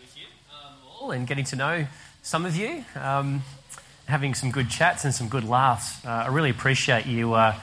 [0.00, 1.86] with you um, all and getting to know
[2.22, 3.42] some of you, um,
[4.06, 6.04] having some good chats and some good laughs.
[6.04, 7.54] Uh, I really appreciate you uh,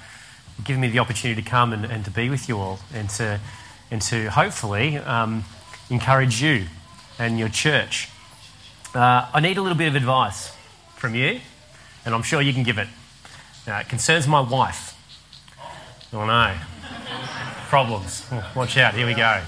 [0.63, 3.39] giving me the opportunity to come and, and, to be with you all and to,
[3.89, 5.45] and to hopefully um,
[5.89, 6.66] encourage you
[7.18, 8.09] and your church.
[8.93, 10.53] Uh, I need a little bit of advice
[10.95, 11.39] from you,
[12.05, 12.88] and I'm sure you can give it.
[13.66, 14.95] It concerns my wife.
[16.11, 16.55] Oh no.
[17.70, 18.25] Problems.
[18.55, 19.41] Watch out, here we go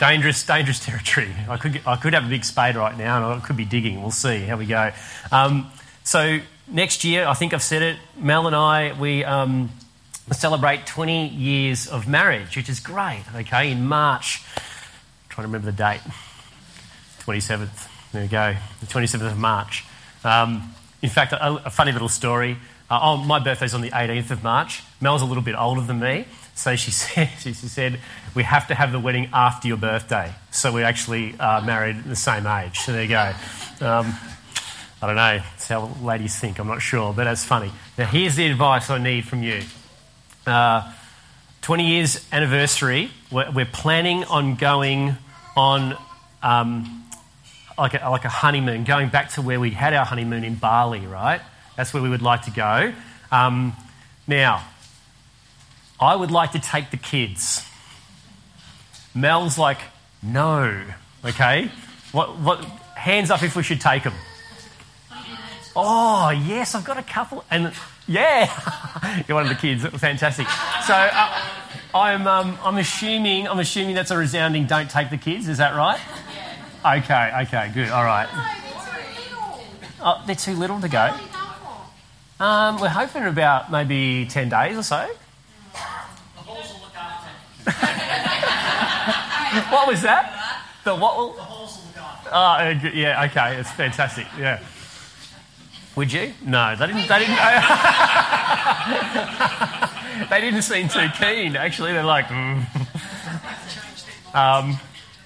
[0.00, 1.30] dangerous, dangerous territory.
[1.48, 4.00] I could, I could have a big spade right now and I could be digging.
[4.00, 4.90] We'll see how we go.
[5.30, 5.70] Um,
[6.02, 9.70] so, next year, I think I've said it, Mel and I, we um,
[10.32, 14.42] celebrate 20 years of marriage, which is great, okay, in March.
[14.56, 14.62] I'm
[15.28, 16.00] trying to remember the date.
[17.20, 17.88] 27th.
[18.12, 18.56] There we go.
[18.80, 19.84] The 27th of March.
[20.24, 22.56] Um, in fact, a, a, funny little story.
[22.90, 24.82] Uh, oh, my birthday's on the 18th of March.
[25.00, 26.24] Mel's a little bit older than me.
[26.54, 28.00] So she said, she said,
[28.34, 30.32] we have to have the wedding after your birthday.
[30.50, 32.78] So we actually are married at the same age.
[32.78, 33.32] So there you go.
[33.80, 34.14] Um,
[35.02, 35.38] I don't know.
[35.38, 36.58] That's how ladies think.
[36.58, 37.72] I'm not sure, but that's funny.
[37.96, 39.62] Now, here's the advice I need from you.
[40.46, 40.92] Uh,
[41.62, 43.10] 20 years anniversary.
[43.30, 45.16] We're, we're planning on going
[45.56, 45.96] on
[46.42, 47.04] um,
[47.78, 51.06] like, a, like a honeymoon, going back to where we had our honeymoon in Bali,
[51.06, 51.40] right?
[51.76, 52.92] That's where we would like to go.
[53.32, 53.74] Um,
[54.26, 54.66] now,
[56.00, 57.66] I would like to take the kids.
[59.14, 59.78] Mel's like,
[60.22, 60.82] no.
[61.24, 61.70] Okay?
[62.12, 62.64] What, what,
[63.00, 64.14] hands up if we should take them.
[65.74, 67.44] Oh, yes, I've got a couple.
[67.50, 67.72] And
[68.06, 69.84] yeah, you're one of the kids.
[69.86, 70.46] Fantastic.
[70.86, 71.42] So uh,
[71.94, 75.48] I'm, um, I'm, assuming, I'm assuming that's a resounding don't take the kids.
[75.48, 76.00] Is that right?
[76.84, 77.90] Okay, okay, good.
[77.90, 78.28] All right.
[80.02, 81.14] Oh, they're too little to go.
[82.40, 85.10] Um, we're hoping about maybe 10 days or so.
[89.70, 90.66] what was that?
[90.84, 91.34] The what will?
[92.32, 94.24] Oh, yeah, okay, it's fantastic.
[94.38, 94.60] Yeah.
[95.96, 96.32] Would you?
[96.44, 97.08] No, they didn't.
[97.08, 97.36] They didn't.
[100.30, 101.56] they didn't seem too keen.
[101.56, 102.64] Actually, they're like, mm.
[104.34, 104.78] um,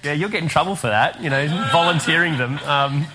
[0.03, 1.21] yeah, you'll get in trouble for that.
[1.21, 2.57] You know, volunteering them.
[2.59, 3.05] Um,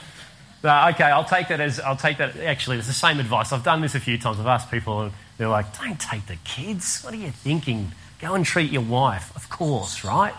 [0.63, 2.37] uh, okay, I'll take that as I'll take that.
[2.37, 3.53] Actually, it's the same advice.
[3.53, 4.39] I've done this a few times.
[4.39, 7.03] I've asked people, and they're like, "Don't take the kids.
[7.03, 7.93] What are you thinking?
[8.21, 10.35] Go and treat your wife, of course, right?"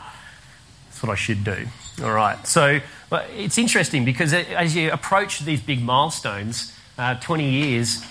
[0.89, 1.67] That's what I should do.
[2.03, 2.45] All right.
[2.47, 2.79] So
[3.35, 8.05] it's interesting because as you approach these big milestones, uh, 20 years,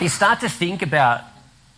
[0.00, 1.22] you start to think about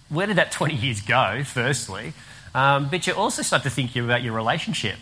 [0.09, 2.13] where did that 20 years go, firstly,
[2.55, 4.97] um, but you also start to think about your relationship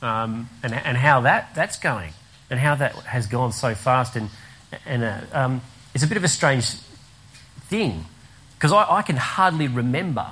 [0.00, 2.12] um, and, and how that, that's going
[2.50, 4.16] and how that has gone so fast.
[4.16, 4.30] And,
[4.86, 5.60] and uh, um,
[5.94, 6.70] it's a bit of a strange
[7.68, 8.04] thing
[8.54, 10.26] because I, I, can hardly remember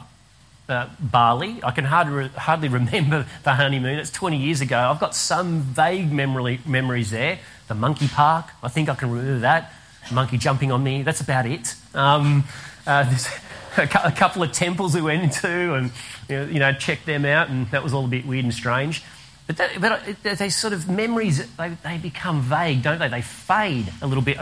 [0.69, 1.61] uh, Bali.
[1.63, 3.99] I can hardly, hardly remember the honeymoon.
[3.99, 4.79] It's 20 years ago.
[4.79, 7.39] I've got some vague memory, memories there.
[7.69, 9.73] The monkey park, I think I can remember that.
[10.13, 11.75] monkey jumping on me, that's about it.
[11.95, 12.45] Um,
[12.87, 13.29] uh, there's
[13.77, 15.91] a, couple of temples we went into and
[16.29, 19.03] you know, checked them out, and that was all a bit weird and strange.
[19.47, 23.09] But, that, but they sort of memories, they, they become vague, don't they?
[23.09, 24.39] They fade a little bit.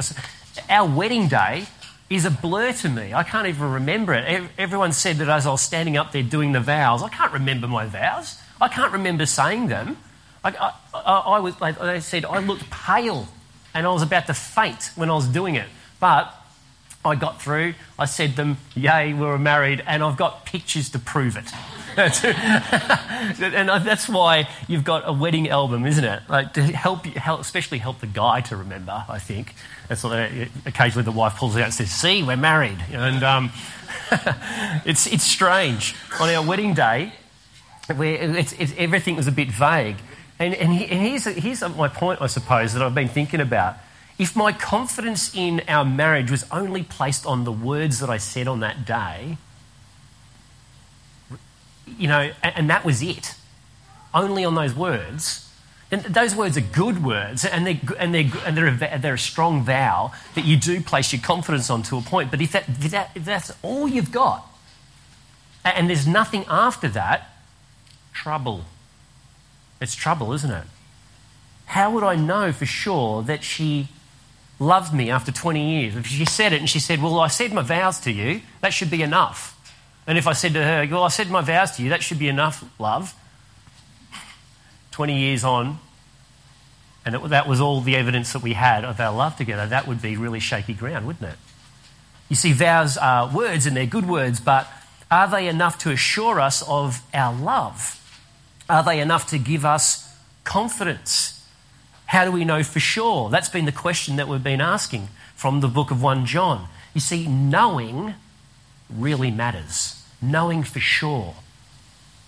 [0.71, 1.67] Our wedding day
[2.15, 3.13] is a blur to me.
[3.13, 4.49] I can't even remember it.
[4.59, 7.67] Everyone said that as I was standing up there doing the vows, I can't remember
[7.67, 8.39] my vows.
[8.61, 9.97] I can't remember saying them.
[10.45, 13.29] I, I, I was, they said I looked pale
[13.73, 15.67] and I was about to faint when I was doing it.
[15.99, 16.35] But
[17.05, 17.75] I got through.
[17.99, 21.53] I said them, yay, we were married, and I've got pictures to prove it.
[21.97, 26.23] and that's why you've got a wedding album, isn't it?
[26.29, 29.05] Like to help, help especially help the guy to remember.
[29.09, 29.55] I think
[29.89, 33.53] that's what they, occasionally the wife pulls out and says, "See, we're married," and um,
[34.85, 37.13] it's it's strange on our wedding day.
[37.89, 39.97] It's, it's, everything was a bit vague,
[40.39, 43.77] and, and, he, and here's, here's my point, I suppose, that I've been thinking about.
[44.19, 48.49] If my confidence in our marriage was only placed on the words that I said
[48.49, 49.37] on that day,
[51.99, 53.35] you know, and, and that was it,
[54.13, 55.44] only on those words,
[55.95, 59.19] and those words are good words, and they're, and they're, and they're, a, they're a
[59.19, 62.33] strong vow that you do place your confidence on to a point.
[62.33, 64.45] But if, that, if, that, if that's all you've got,
[65.65, 67.31] and there's nothing after that,
[68.13, 68.65] trouble.
[69.81, 70.65] It's trouble, isn't it?
[71.67, 73.89] How would I know for sure that she
[74.59, 75.95] loved me after 20 years?
[75.95, 78.73] If she said it and she said, Well, I said my vows to you, that
[78.73, 79.53] should be enough.
[80.09, 82.19] And if I said to her, Well, I said my vows to you, that should
[82.19, 83.15] be enough, love.
[84.91, 85.79] 20 years on,
[87.05, 89.87] and it, that was all the evidence that we had of our love together, that
[89.87, 91.39] would be really shaky ground, wouldn't it?
[92.29, 94.67] You see, vows are words and they're good words, but
[95.11, 98.01] are they enough to assure us of our love?
[98.69, 101.47] Are they enough to give us confidence?
[102.07, 103.29] How do we know for sure?
[103.29, 106.69] That's been the question that we've been asking from the book of 1 John.
[106.95, 108.15] You see, knowing
[108.91, 110.03] really matters.
[110.23, 111.35] Knowing for sure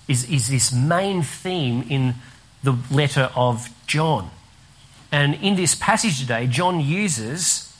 [0.08, 2.14] is, is this main theme in
[2.62, 4.30] the letter of John.
[5.16, 7.74] And in this passage today, John uses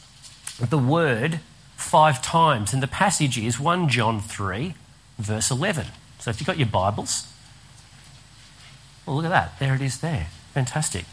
[0.59, 1.41] the word
[1.77, 2.73] five times.
[2.73, 4.73] And the passage is 1 John 3,
[5.19, 5.85] verse 11.
[6.19, 7.31] So if you've got your Bibles,
[9.05, 9.59] well, look at that.
[9.59, 10.29] There it is there.
[10.55, 11.05] Fantastic.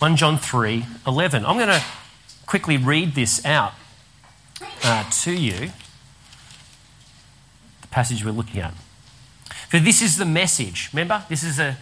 [0.00, 1.46] 1 John 3, 11.
[1.46, 1.82] I'm going to
[2.44, 3.72] quickly read this out
[4.82, 5.72] uh, to you,
[7.80, 8.74] the passage we're looking at.
[9.70, 10.90] For this is the message.
[10.92, 11.78] Remember, this is a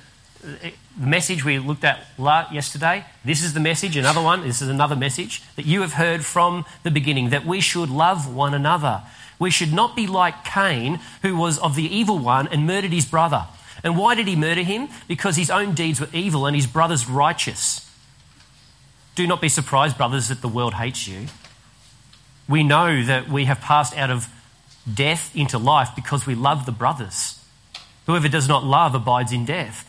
[0.96, 3.04] message we looked at yesterday.
[3.24, 4.42] This is the message, another one.
[4.42, 8.32] This is another message that you have heard from the beginning that we should love
[8.32, 9.02] one another.
[9.38, 13.06] We should not be like Cain, who was of the evil one and murdered his
[13.06, 13.46] brother.
[13.82, 14.88] And why did he murder him?
[15.08, 17.88] Because his own deeds were evil and his brother's righteous.
[19.14, 21.26] Do not be surprised, brothers, that the world hates you.
[22.48, 24.28] We know that we have passed out of
[24.92, 27.38] death into life because we love the brothers.
[28.06, 29.88] Whoever does not love abides in death.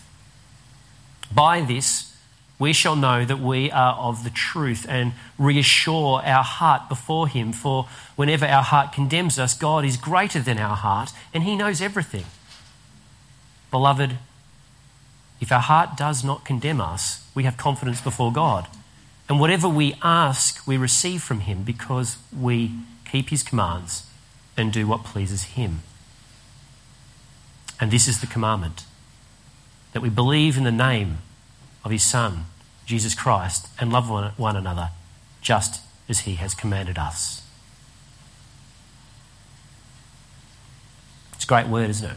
[1.33, 2.15] By this,
[2.59, 7.53] we shall know that we are of the truth and reassure our heart before Him.
[7.53, 11.81] For whenever our heart condemns us, God is greater than our heart and He knows
[11.81, 12.25] everything.
[13.71, 14.17] Beloved,
[15.39, 18.67] if our heart does not condemn us, we have confidence before God.
[19.27, 22.73] And whatever we ask, we receive from Him because we
[23.09, 24.05] keep His commands
[24.55, 25.81] and do what pleases Him.
[27.79, 28.83] And this is the commandment
[29.93, 31.19] that we believe in the name
[31.83, 32.45] of his Son,
[32.85, 34.91] Jesus Christ, and love one, another
[35.41, 37.45] just as he has commanded us.
[41.33, 42.11] It's a great word, isn't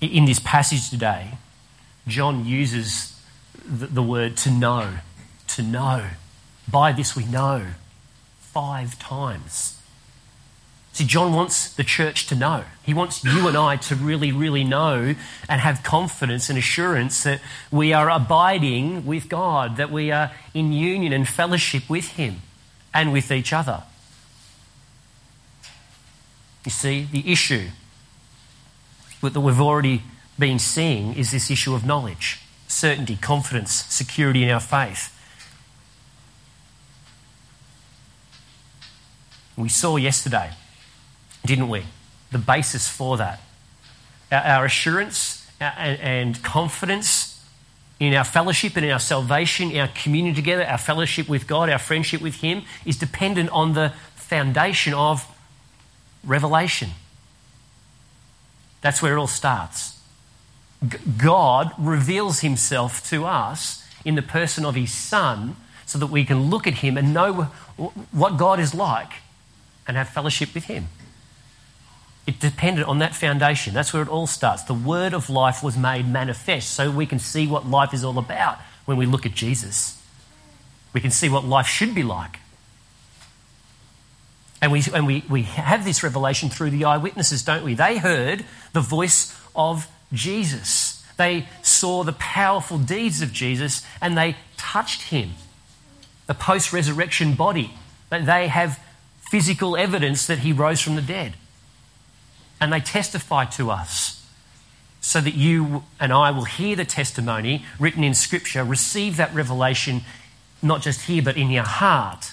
[0.00, 0.14] it?
[0.14, 1.32] In this passage today,
[2.08, 3.20] John uses
[3.64, 4.94] the word to know,
[5.48, 6.06] to know.
[6.70, 7.66] By this we know,
[8.40, 9.79] five times.
[11.00, 12.64] See, John wants the church to know.
[12.82, 15.14] He wants you and I to really, really know
[15.48, 20.74] and have confidence and assurance that we are abiding with God, that we are in
[20.74, 22.42] union and fellowship with Him
[22.92, 23.84] and with each other.
[26.66, 27.68] You see, the issue
[29.22, 30.02] that we've already
[30.38, 35.18] been seeing is this issue of knowledge, certainty, confidence, security in our faith.
[39.56, 40.50] We saw yesterday
[41.44, 41.84] didn't we?
[42.30, 43.40] The basis for that.
[44.30, 47.44] Our, assurance and, confidence
[47.98, 51.78] in our fellowship and in our salvation, our communion together, our fellowship with God, our
[51.78, 55.26] friendship with Him is dependent on the foundation of
[56.24, 56.90] revelation.
[58.80, 59.98] That's where it all starts.
[61.18, 66.48] God reveals Himself to us in the person of His Son so that we can
[66.48, 67.48] look at Him and know
[68.12, 69.12] what God is like
[69.86, 70.86] and have fellowship with Him.
[72.30, 73.74] It depended on that foundation.
[73.74, 74.62] That's where it all starts.
[74.62, 78.18] The word of life was made manifest so we can see what life is all
[78.18, 80.00] about when we look at Jesus.
[80.92, 82.38] We can see what life should be like.
[84.62, 87.74] And we, and we, we have this revelation through the eyewitnesses, don't we?
[87.74, 88.44] They heard
[88.74, 91.04] the voice of Jesus.
[91.16, 95.32] They saw the powerful deeds of Jesus and they touched him.
[96.28, 97.74] The post resurrection body.
[98.08, 98.78] They have
[99.18, 101.34] physical evidence that he rose from the dead
[102.60, 104.26] and they testify to us
[105.00, 110.02] so that you and I will hear the testimony written in Scripture, receive that revelation
[110.62, 112.32] not just here but in your heart,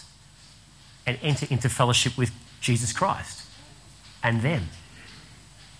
[1.05, 3.43] and enter into fellowship with Jesus Christ
[4.21, 4.67] and them.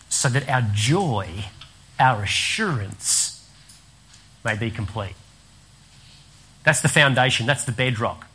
[0.10, 1.46] So that our joy,
[2.00, 3.46] our assurance
[4.46, 5.16] may be complete.
[6.64, 8.28] That's the foundation, that's the bedrock.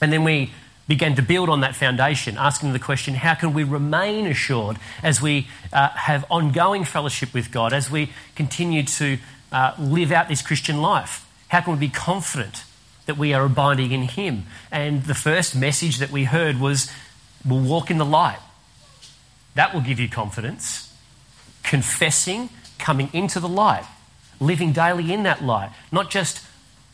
[0.00, 0.52] And then we
[0.88, 5.22] began to build on that foundation, asking the question how can we remain assured as
[5.22, 9.18] we uh, have ongoing fellowship with God, as we continue to
[9.52, 11.26] uh, live out this Christian life?
[11.48, 12.64] How can we be confident
[13.06, 14.44] that we are abiding in Him?
[14.70, 16.90] And the first message that we heard was
[17.44, 18.38] we'll walk in the light.
[19.54, 20.92] That will give you confidence.
[21.62, 22.48] Confessing,
[22.78, 23.84] coming into the light,
[24.40, 26.44] living daily in that light, not just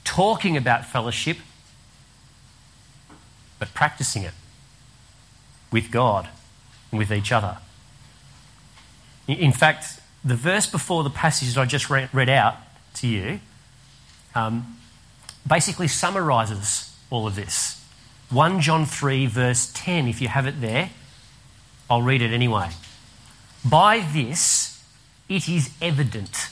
[0.05, 1.39] talking about fellowship,
[3.59, 4.33] but practicing it
[5.71, 6.29] with God
[6.91, 7.59] and with each other.
[9.27, 12.57] In fact, the verse before the passage that I just read out
[12.95, 13.41] to you
[14.35, 14.79] um,
[15.47, 17.85] basically summarizes all of this.
[18.31, 20.91] 1 John 3, verse 10, if you have it there,
[21.89, 22.71] I'll read it anyway.
[23.65, 24.83] By this
[25.29, 26.51] it is evident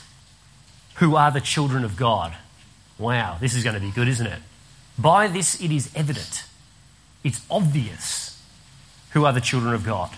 [0.95, 2.35] who are the children of God.
[2.97, 4.39] Wow, this is going to be good, isn't it?
[4.97, 6.43] By this it is evident.
[7.23, 8.41] It's obvious
[9.11, 10.11] who are the children of God.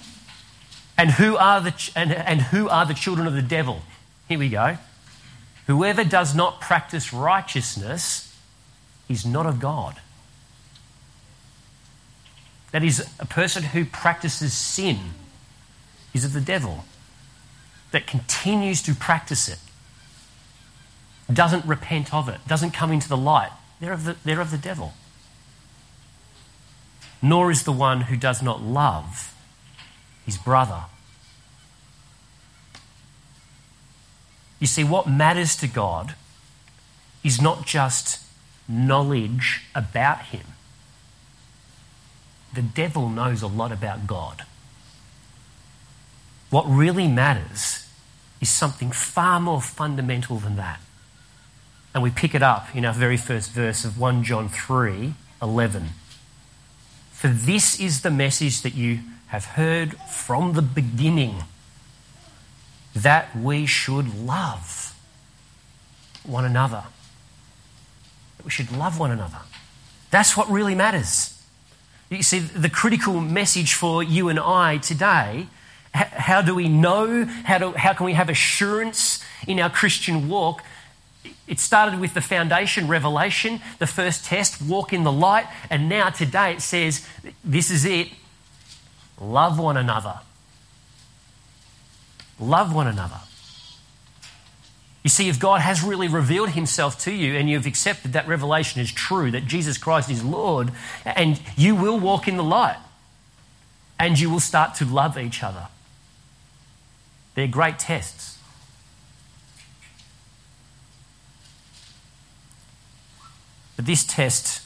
[0.97, 3.81] And who are the, and, and who are the children of the devil?
[4.27, 4.77] Here we go.
[5.67, 8.35] Whoever does not practice righteousness
[9.07, 9.95] is not of God.
[12.71, 14.97] That is, a person who practices sin
[16.13, 16.85] is of the devil,
[17.91, 19.59] that continues to practice it,
[21.31, 23.51] doesn't repent of it, doesn't come into the light.
[23.79, 24.93] They're of the, they're of the devil.
[27.21, 29.35] Nor is the one who does not love
[30.25, 30.83] his brother.
[34.59, 36.15] You see, what matters to God
[37.23, 38.23] is not just
[38.67, 40.45] knowledge about him.
[42.53, 44.45] The devil knows a lot about God.
[46.49, 47.87] What really matters
[48.41, 50.79] is something far more fundamental than that.
[51.93, 55.89] And we pick it up in our very first verse of 1 John 3 11.
[57.19, 61.43] For this is the message that you have heard from the beginning
[62.95, 64.97] that we should love
[66.23, 66.85] one another.
[68.37, 69.39] That we should love one another.
[70.11, 71.37] That's what really matters.
[72.09, 75.47] You see, the critical message for you and I today
[75.93, 77.25] how do we know?
[77.25, 80.63] How, do, how can we have assurance in our Christian walk?
[81.47, 86.09] It started with the foundation, revelation, the first test, walk in the light, and now
[86.09, 87.07] today it says,
[87.43, 88.09] this is it
[89.19, 90.19] love one another.
[92.39, 93.19] Love one another.
[95.03, 98.81] You see, if God has really revealed himself to you and you've accepted that revelation
[98.81, 100.71] is true, that Jesus Christ is Lord,
[101.03, 102.77] and you will walk in the light
[103.97, 105.67] and you will start to love each other.
[107.35, 108.28] They're great tests.
[113.79, 114.61] But this test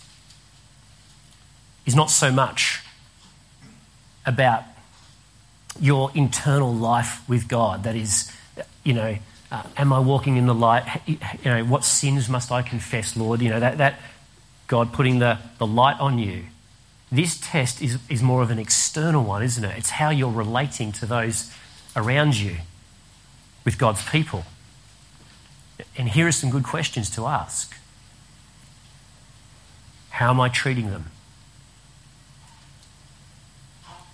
[1.86, 2.82] is not so much
[4.26, 4.64] about
[5.80, 7.84] your internal life with God.
[7.84, 8.32] That is,
[8.84, 9.16] you know,
[9.52, 11.04] uh, am I walking in the light?
[11.06, 13.44] You know, what sins must I confess, Lord?
[13.44, 14.00] You know, that, that
[14.66, 16.46] God putting the, the light on you.
[17.12, 19.78] This test is, is more of an external one, isn't it?
[19.78, 21.54] It's how you're relating to those
[21.96, 22.56] around you
[23.64, 24.44] with God's people.
[26.00, 27.76] And here are some good questions to ask
[30.14, 31.06] How am I treating them?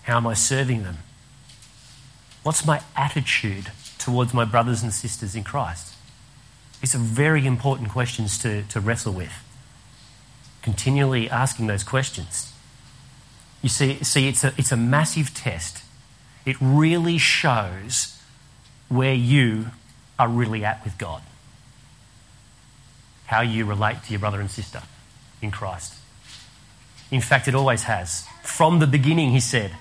[0.04, 1.00] How am I serving them?
[2.42, 5.94] What's my attitude towards my brothers and sisters in Christ?
[6.80, 9.44] These are very important questions to, to wrestle with.
[10.62, 12.54] Continually asking those questions.
[13.62, 15.84] You see, see it's, a, it's a massive test.
[16.46, 18.18] It really shows
[18.88, 19.72] where you
[20.18, 21.24] are really at with God.
[23.26, 24.82] How you relate to your brother and sister
[25.42, 25.96] in Christ.
[27.12, 28.26] In fact, it always has.
[28.44, 29.72] From the beginning, he said.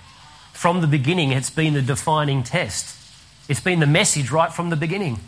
[0.53, 2.97] From the beginning, it's been the defining test.
[3.49, 5.21] It's been the message right from the beginning.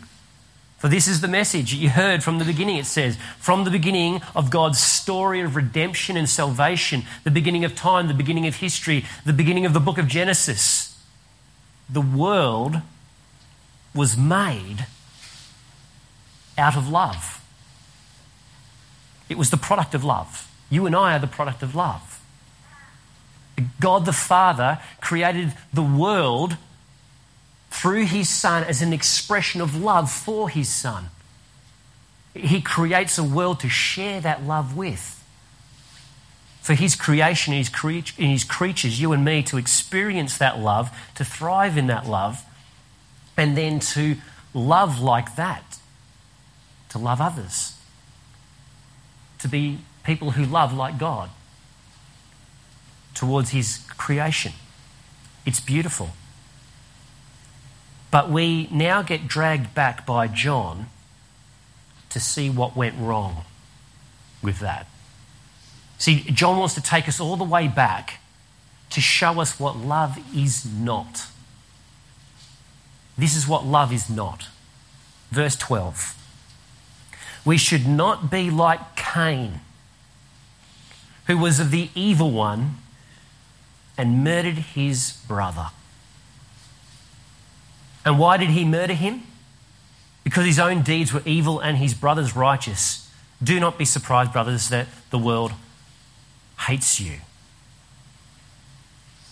[0.77, 4.21] For this is the message you heard from the beginning, it says, from the beginning
[4.35, 9.05] of God's story of redemption and salvation, the beginning of time, the beginning of history,
[9.23, 10.99] the beginning of the book of Genesis.
[11.87, 12.81] The world
[13.93, 14.87] was made
[16.57, 17.40] out of love.
[19.31, 20.51] It was the product of love.
[20.69, 22.21] You and I are the product of love.
[23.79, 26.57] God the Father created the world
[27.69, 31.11] through his Son as an expression of love for his Son.
[32.33, 35.23] He creates a world to share that love with.
[36.61, 41.23] For his creation and his, his creatures, you and me, to experience that love, to
[41.23, 42.43] thrive in that love,
[43.37, 44.17] and then to
[44.53, 45.77] love like that,
[46.89, 47.77] to love others,
[49.41, 51.29] to be people who love like God
[53.13, 54.53] towards his creation.
[55.45, 56.11] It's beautiful.
[58.09, 60.87] But we now get dragged back by John
[62.09, 63.45] to see what went wrong
[64.41, 64.87] with that.
[65.97, 68.19] See, John wants to take us all the way back
[68.89, 71.27] to show us what love is not.
[73.17, 74.47] This is what love is not.
[75.29, 76.20] Verse 12.
[77.43, 79.61] We should not be like Cain,
[81.27, 82.77] who was of the evil one
[83.97, 85.67] and murdered his brother.
[88.05, 89.23] And why did he murder him?
[90.23, 93.11] Because his own deeds were evil and his brother's righteous.
[93.41, 95.51] Do not be surprised, brothers, that the world
[96.67, 97.17] hates you.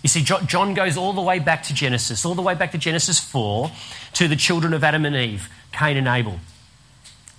[0.01, 2.77] You see, John goes all the way back to Genesis, all the way back to
[2.77, 3.69] Genesis 4,
[4.13, 6.39] to the children of Adam and Eve, Cain and Abel,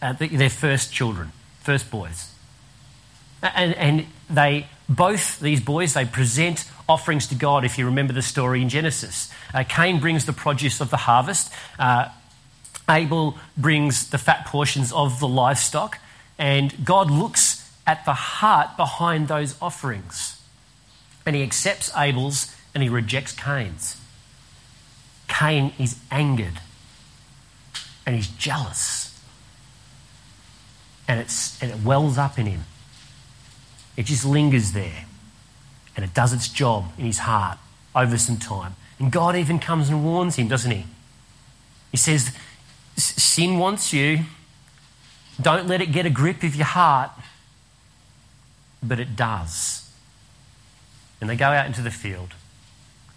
[0.02, 2.33] uh, their first children, first boys.
[3.42, 8.23] And, and they, both these boys, they present offerings to God, if you remember the
[8.23, 9.30] story in Genesis.
[9.54, 12.09] Uh, Cain brings the produce of the harvest, uh,
[12.88, 15.99] Abel brings the fat portions of the livestock,
[16.38, 20.40] and God looks at the heart behind those offerings
[21.26, 23.97] and he accepts Abel's and he rejects Cain's.
[25.28, 26.61] Cain is angered
[28.07, 29.09] and he's jealous.
[31.10, 32.60] And, it's, and it wells up in him.
[33.96, 35.06] It just lingers there.
[35.96, 37.58] And it does its job in his heart
[37.96, 38.76] over some time.
[39.00, 40.84] And God even comes and warns him, doesn't he?
[41.90, 42.30] He says,
[42.96, 44.20] Sin wants you.
[45.42, 47.10] Don't let it get a grip of your heart.
[48.80, 49.90] But it does.
[51.20, 52.34] And they go out into the field,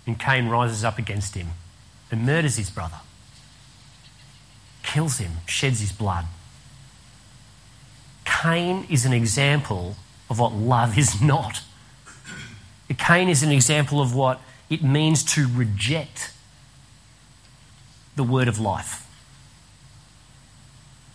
[0.07, 1.49] and Cain rises up against him
[2.09, 3.01] and murders his brother,
[4.81, 6.25] kills him, sheds his blood.
[8.43, 9.95] Cain is an example
[10.29, 11.61] of what love is not.
[12.97, 16.33] Cain is an example of what it means to reject
[18.17, 19.09] the word of life.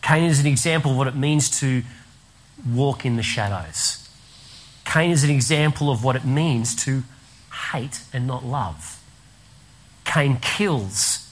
[0.00, 1.82] Cain is an example of what it means to
[2.66, 4.08] walk in the shadows.
[4.86, 7.02] Cain is an example of what it means to
[7.72, 9.02] hate and not love.
[10.06, 11.27] Cain kills,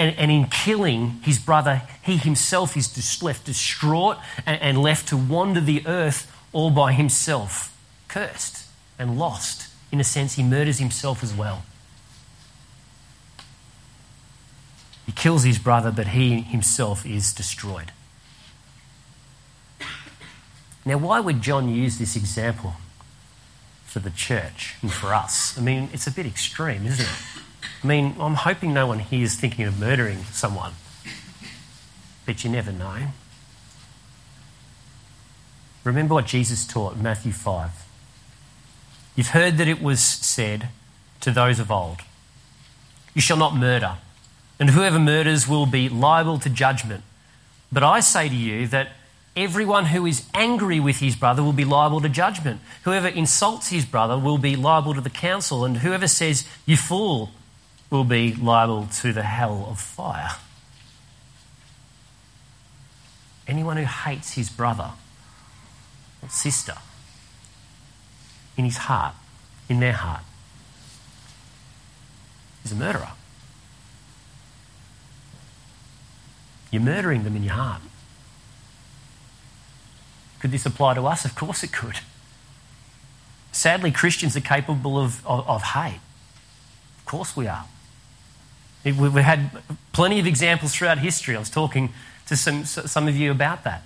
[0.00, 5.08] and, and in killing his brother, he himself is just left distraught and, and left
[5.08, 7.76] to wander the earth all by himself,
[8.08, 8.66] cursed
[8.98, 9.68] and lost.
[9.92, 11.64] In a sense, he murders himself as well.
[15.04, 17.92] He kills his brother, but he himself is destroyed.
[20.84, 22.74] Now, why would John use this example?
[23.90, 25.58] for the church and for us.
[25.58, 27.42] I mean, it's a bit extreme, isn't it?
[27.82, 30.72] I mean, I'm hoping no one here is thinking of murdering someone,
[32.26, 33.08] but you never know.
[35.84, 37.70] Remember what Jesus taught in Matthew 5.
[39.16, 40.68] You've heard that it was said
[41.20, 42.00] to those of old,
[43.14, 43.96] You shall not murder,
[44.58, 47.02] and whoever murders will be liable to judgment.
[47.72, 48.90] But I say to you that
[49.36, 52.60] Everyone who is angry with his brother will be liable to judgment.
[52.82, 57.30] Whoever insults his brother will be liable to the council, and whoever says, You fool,
[57.90, 60.30] will be liable to the hell of fire.
[63.48, 64.90] Anyone who hates his brother
[66.22, 66.76] or sister
[68.56, 69.14] in his heart,
[69.68, 70.22] in their heart,
[72.64, 73.10] is a murderer.
[76.70, 77.82] You're murdering them in your heart.
[80.38, 81.24] Could this apply to us?
[81.24, 81.96] Of course it could.
[83.50, 86.00] Sadly, Christians are capable of, of, of hate.
[86.98, 87.64] Of course we are.
[88.84, 89.50] We've had
[89.92, 91.36] plenty of examples throughout history.
[91.36, 91.92] I was talking
[92.26, 93.82] to some, some of you about that.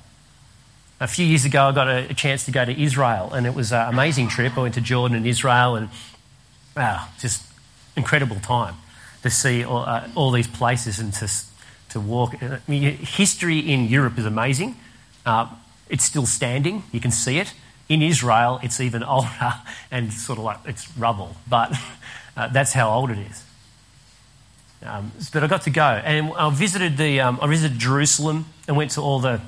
[1.00, 3.72] A few years ago, I got a, chance to go to Israel, and it was
[3.72, 4.56] an amazing trip.
[4.56, 5.88] I went to Jordan and Israel, and
[6.76, 7.42] wow, just
[7.96, 8.76] incredible time
[9.22, 11.28] to see all, uh, all these places and to,
[11.90, 12.40] to walk.
[12.40, 14.76] I mean, history in Europe is amazing.
[15.26, 15.48] Uh,
[15.88, 17.52] it's still standing, you can see it.
[17.88, 19.54] In Israel, it's even older
[19.90, 21.72] and sort of like it's rubble, but
[22.36, 23.44] uh, that's how old it is.
[24.84, 28.76] Um, but I got to go and I visited the um, I visited Jerusalem and
[28.76, 29.40] went to all the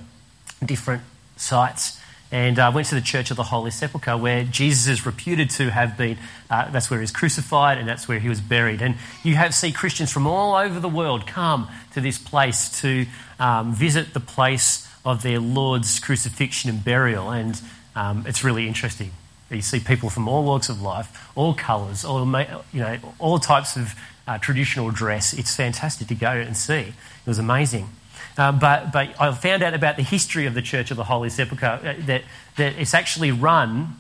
[0.64, 1.03] different
[1.37, 2.01] sites
[2.33, 5.70] and uh, went to the Church of the Holy Sepulchre where Jesus is reputed to
[5.70, 6.18] have been.
[6.51, 8.83] Uh, that's where he was crucified and that's where he was buried.
[8.83, 13.07] And you have see Christians from all over the world come to this place to
[13.38, 17.31] um, visit the place of their Lord's crucifixion and burial.
[17.31, 17.61] And
[17.94, 19.12] um, it's really interesting.
[19.50, 22.26] You see people from all walks of life, all colours, all,
[22.72, 23.94] you know, all types of
[24.26, 25.32] uh, traditional dress.
[25.32, 26.74] It's fantastic to go and see.
[26.80, 27.88] It was amazing.
[28.37, 31.30] Uh, but, but I found out about the history of the Church of the Holy
[31.30, 32.22] Sepulchre, uh, that,
[32.56, 33.96] that it's actually run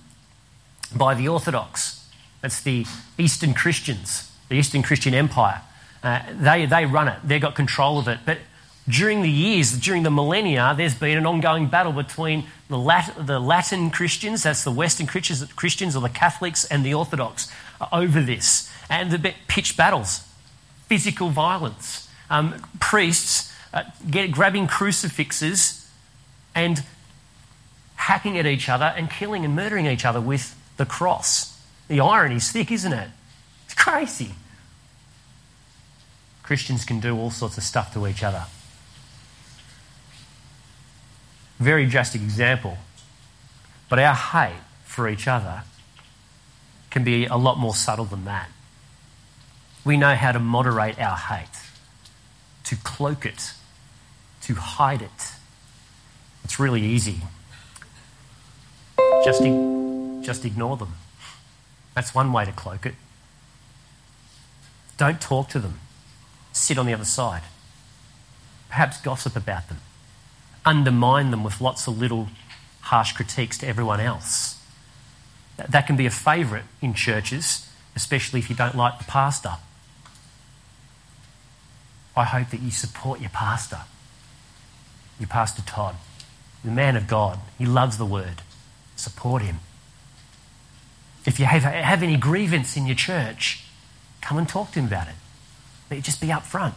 [0.94, 2.08] by the Orthodox.
[2.42, 2.84] That's the
[3.16, 5.62] Eastern Christians, the Eastern Christian Empire.
[6.02, 8.18] Uh, they, they run it, they've got control of it.
[8.26, 8.38] But
[8.88, 13.90] during the years, during the millennia, there's been an ongoing battle between the, the Latin
[13.90, 18.70] Christians, that's the Western Christians, or the Catholics, and the Orthodox uh, over this.
[18.88, 20.26] And the pitched battles,
[20.86, 25.90] physical violence, um, priests uh, get, grabbing crucifixes
[26.54, 26.84] and
[27.96, 31.60] hacking at each other and killing and murdering each other with the cross.
[31.88, 33.08] The irony is thick, isn't it?
[33.64, 34.30] It's crazy.
[36.44, 38.44] Christians can do all sorts of stuff to each other.
[41.58, 42.78] Very drastic example.
[43.88, 45.62] But our hate for each other
[46.90, 48.48] can be a lot more subtle than that.
[49.84, 51.46] We know how to moderate our hate,
[52.64, 53.52] to cloak it,
[54.42, 55.32] to hide it.
[56.44, 57.20] It's really easy.
[59.24, 59.42] Just,
[60.24, 60.94] just ignore them.
[61.94, 62.94] That's one way to cloak it.
[64.96, 65.80] Don't talk to them.
[66.52, 67.42] Sit on the other side.
[68.68, 69.78] Perhaps gossip about them
[70.66, 72.28] undermine them with lots of little
[72.80, 74.60] harsh critiques to everyone else.
[75.56, 79.54] That can be a favourite in churches, especially if you don't like the pastor.
[82.16, 83.80] I hope that you support your pastor,
[85.20, 85.96] your pastor Todd,
[86.64, 87.38] the man of God.
[87.58, 88.42] He loves the word.
[88.96, 89.60] Support him.
[91.24, 93.64] If you have, have any grievance in your church,
[94.20, 95.14] come and talk to him about it.
[95.88, 96.74] But just be upfront.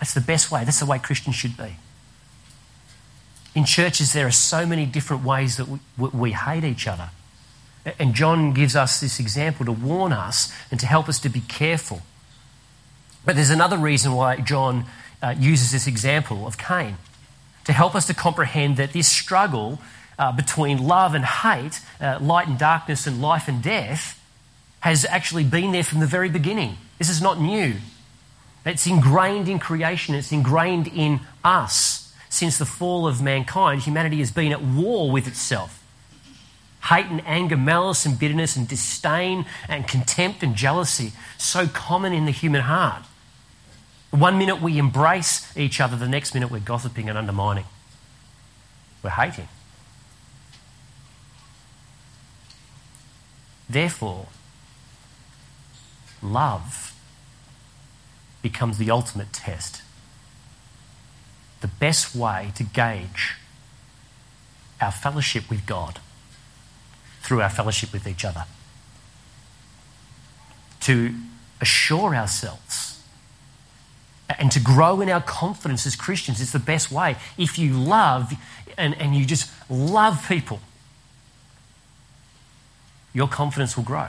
[0.00, 0.64] That's the best way.
[0.64, 1.76] That's the way Christians should be.
[3.54, 7.10] In churches, there are so many different ways that we, we hate each other.
[7.98, 11.40] And John gives us this example to warn us and to help us to be
[11.40, 12.02] careful.
[13.24, 14.84] But there's another reason why John
[15.22, 16.96] uh, uses this example of Cain
[17.64, 19.80] to help us to comprehend that this struggle
[20.18, 24.22] uh, between love and hate, uh, light and darkness, and life and death
[24.80, 26.76] has actually been there from the very beginning.
[26.98, 27.76] This is not new.
[28.64, 34.30] It's ingrained in creation, it's ingrained in us since the fall of mankind, humanity has
[34.30, 35.82] been at war with itself.
[36.84, 42.24] Hate and anger, malice and bitterness and disdain and contempt and jealousy, so common in
[42.24, 43.02] the human heart.
[44.10, 47.64] One minute we embrace each other, the next minute we're gossiping and undermining.
[49.02, 49.48] We're hating.
[53.68, 54.28] Therefore,
[56.22, 56.94] love
[58.40, 59.82] becomes the ultimate test
[61.60, 63.36] the best way to gauge
[64.80, 66.00] our fellowship with God
[67.22, 68.44] through our fellowship with each other.
[70.82, 71.14] To
[71.60, 73.02] assure ourselves
[74.38, 77.16] and to grow in our confidence as Christians is the best way.
[77.36, 78.32] If you love
[78.76, 80.60] and, and you just love people,
[83.12, 84.08] your confidence will grow.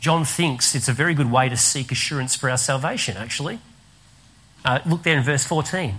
[0.00, 3.60] John thinks it's a very good way to seek assurance for our salvation, actually.
[4.64, 5.94] Uh, look there in verse 14.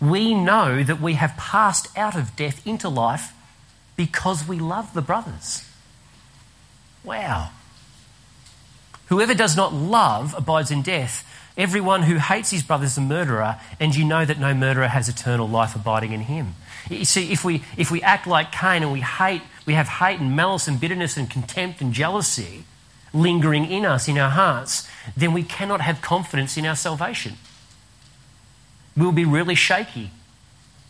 [0.00, 3.34] We know that we have passed out of death into life
[3.96, 5.68] because we love the brothers.
[7.04, 7.50] Wow.
[9.06, 11.26] Whoever does not love abides in death.
[11.56, 15.08] Everyone who hates his brother is a murderer, and you know that no murderer has
[15.08, 16.54] eternal life abiding in him.
[16.88, 20.20] You see, if we, if we act like Cain and we hate, we have hate
[20.20, 22.64] and malice and bitterness and contempt and jealousy
[23.12, 27.34] lingering in us, in our hearts, then we cannot have confidence in our salvation.
[28.96, 30.10] We'll be really shaky.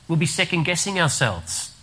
[0.09, 1.75] We'll be second guessing ourselves.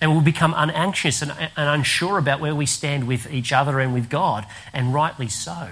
[0.00, 3.92] And we'll become unanxious and, and unsure about where we stand with each other and
[3.92, 5.68] with God, and rightly so.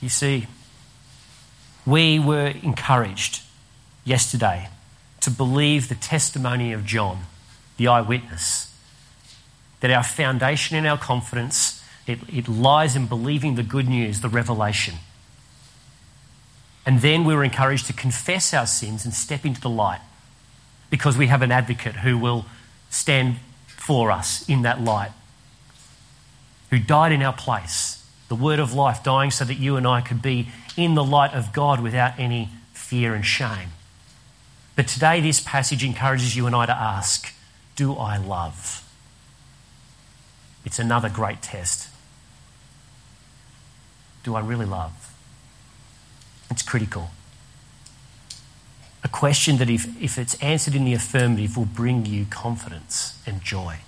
[0.00, 0.46] You see,
[1.86, 3.42] we were encouraged
[4.04, 4.68] yesterday
[5.20, 7.22] to believe the testimony of John,
[7.76, 8.74] the eyewitness,
[9.80, 14.28] that our foundation and our confidence it, it lies in believing the good news, the
[14.28, 14.94] revelation.
[16.84, 20.00] And then we were encouraged to confess our sins and step into the light
[20.90, 22.44] because we have an advocate who will
[22.90, 23.36] stand
[23.66, 25.12] for us in that light,
[26.70, 30.00] who died in our place, the word of life dying so that you and I
[30.00, 33.70] could be in the light of God without any fear and shame.
[34.74, 37.32] But today, this passage encourages you and I to ask
[37.76, 38.88] Do I love?
[40.64, 41.91] It's another great test
[44.22, 45.14] do I really love?
[46.50, 47.10] It's critical.
[49.04, 53.42] A question that, if, if it's answered in the affirmative, will bring you confidence and
[53.42, 53.78] joy.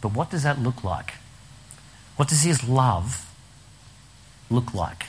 [0.00, 1.14] But what does that look like?
[2.16, 3.30] What does his love
[4.50, 5.06] look like?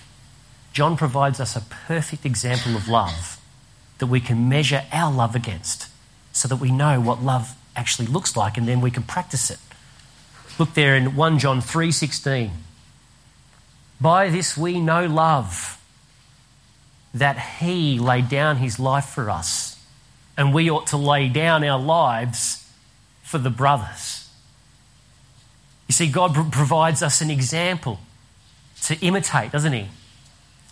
[0.73, 3.39] John provides us a perfect example of love
[3.97, 5.87] that we can measure our love against
[6.33, 9.59] so that we know what love actually looks like and then we can practice it.
[10.59, 12.51] Look there in 1 John 3:16.
[13.99, 15.81] By this we know love,
[17.13, 19.83] that he laid down his life for us,
[20.37, 22.69] and we ought to lay down our lives
[23.23, 24.29] for the brothers.
[25.87, 27.99] You see, God provides us an example
[28.83, 29.87] to imitate, doesn't he?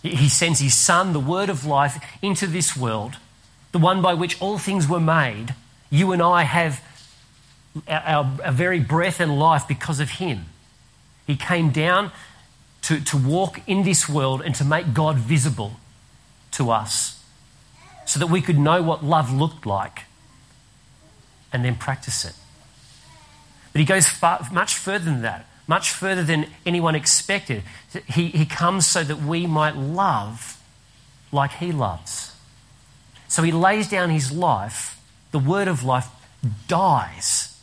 [0.03, 3.15] He sends his Son, the Word of life, into this world,
[3.71, 5.55] the one by which all things were made.
[5.89, 6.81] You and I have
[7.87, 10.45] our, our very breath and life because of him.
[11.25, 12.11] He came down
[12.85, 15.79] to, to walk in this world and to make God visible
[16.51, 17.23] to us
[18.05, 20.03] so that we could know what love looked like
[21.51, 22.35] and then practice it.
[23.73, 27.63] But he goes far, much further than that, much further than anyone expected.
[28.07, 30.61] He, he comes so that we might love
[31.31, 32.35] like he loves.
[33.27, 36.07] So he lays down his life, the word of life
[36.67, 37.59] dies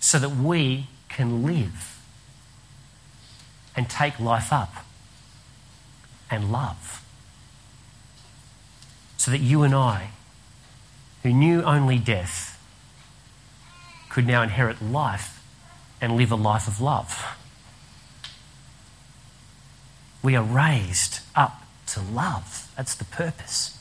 [0.00, 1.91] so that we can live
[3.76, 4.72] and take life up
[6.30, 7.04] and love.
[9.16, 10.10] So that you and I,
[11.22, 12.58] who knew only death,
[14.08, 15.42] could now inherit life
[16.00, 17.36] and live a life of love.
[20.22, 22.70] We are raised up to love.
[22.76, 23.78] That's the purpose.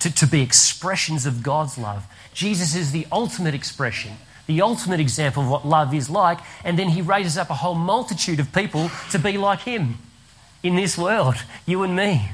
[0.00, 2.06] To, to be expressions of God's love.
[2.32, 4.12] Jesus is the ultimate expression,
[4.48, 7.74] the ultimate example of what love is like, and then he raises up a whole
[7.74, 9.98] multitude of people to be like him
[10.62, 12.30] in this world, you and me.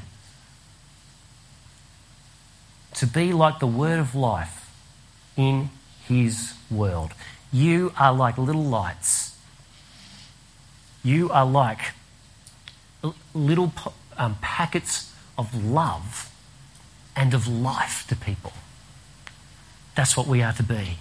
[2.95, 4.71] To be like the word of life
[5.35, 5.69] in
[6.07, 7.11] his world.
[7.51, 9.37] You are like little lights.
[11.03, 11.79] You are like
[13.33, 13.73] little
[14.17, 16.31] um, packets of love
[17.13, 18.53] and of life to people.
[19.95, 20.97] That's what we are to be.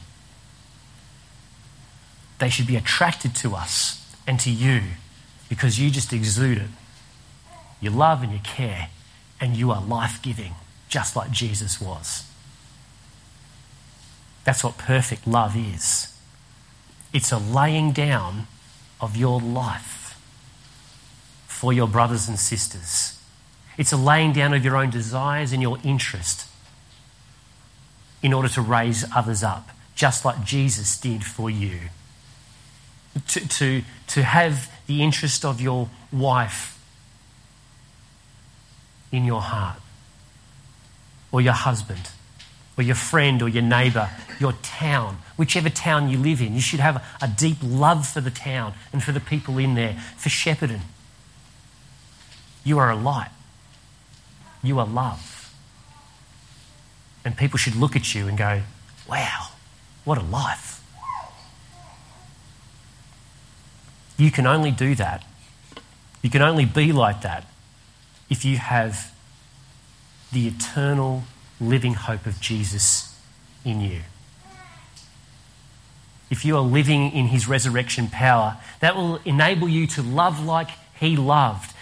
[2.39, 4.81] They should be attracted to us and to you
[5.49, 6.71] because you just exude it.
[7.81, 8.89] You love and you care,
[9.41, 10.55] and you are life giving,
[10.89, 12.25] just like Jesus was.
[14.45, 16.11] That's what perfect love is
[17.13, 18.49] it's a laying down
[19.01, 20.21] of your life
[21.47, 23.21] for your brothers and sisters.
[23.79, 26.49] It's a laying down of your own desires and your interest
[28.23, 31.79] in order to raise others up, just like Jesus did for you.
[33.29, 36.79] To, to, to have the interest of your wife
[39.13, 39.79] in your heart,
[41.31, 42.11] or your husband,
[42.77, 46.55] or your friend or your neighbour, your town, whichever town you live in.
[46.55, 49.95] You should have a deep love for the town and for the people in there,
[50.17, 50.81] for Shepparton.
[52.65, 53.31] You are a light.
[54.63, 55.55] You are love.
[57.25, 58.63] And people should look at you and go,
[59.09, 59.49] wow,
[60.05, 60.74] what a life.
[64.17, 65.25] You can only do that.
[66.23, 67.45] You can only be like that
[68.31, 69.13] if you have
[70.33, 71.25] the eternal
[71.61, 73.19] living hope of Jesus
[73.65, 74.01] in you.
[76.31, 80.71] If you are living in his resurrection power, that will enable you to love like
[80.99, 81.73] he loved,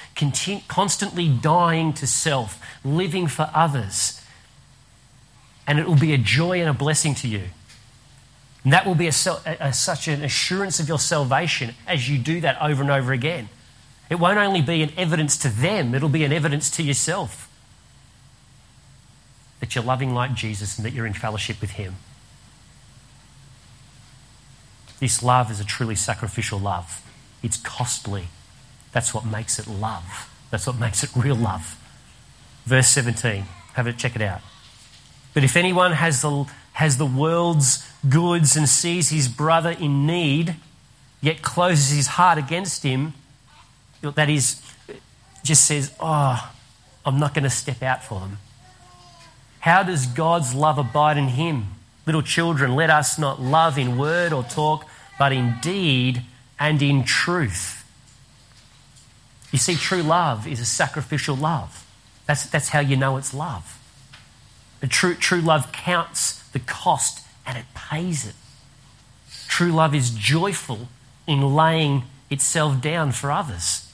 [0.68, 4.20] constantly dying to self, living for others.
[5.66, 7.44] And it will be a joy and a blessing to you.
[8.64, 9.12] And that will be a,
[9.60, 13.48] a, such an assurance of your salvation as you do that over and over again.
[14.08, 17.48] It won't only be an evidence to them, it'll be an evidence to yourself
[19.62, 21.94] that you're loving like Jesus and that you're in fellowship with Him.
[24.98, 27.00] This love is a truly sacrificial love.
[27.44, 28.24] It's costly.
[28.90, 30.28] That's what makes it love.
[30.50, 31.78] That's what makes it real love.
[32.64, 33.44] Verse 17.
[33.74, 34.40] Have it, check it out.
[35.32, 40.56] But if anyone has the, has the world's goods and sees his brother in need,
[41.20, 43.14] yet closes his heart against him,
[44.02, 44.60] that is,
[45.44, 46.52] just says, Oh,
[47.04, 48.38] I'm not going to step out for them.
[49.60, 51.66] How does God's love abide in him?
[52.04, 54.86] Little children, let us not love in word or talk,
[55.18, 56.22] but in deed
[56.58, 57.78] and in truth.
[59.52, 61.86] You see, true love is a sacrificial love.
[62.26, 63.78] That's, that's how you know it's love.
[64.80, 68.34] The true, true love counts the cost and it pays it.
[69.48, 70.88] True love is joyful
[71.26, 73.90] in laying itself down for others.